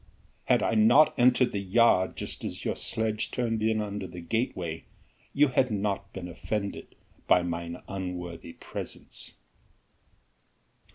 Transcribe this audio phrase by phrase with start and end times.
[0.45, 4.85] "Had I not entered the yard just as your sledge turned in under the gateway,
[5.31, 6.95] you had not been offended
[7.27, 9.35] by mine unworthy presence."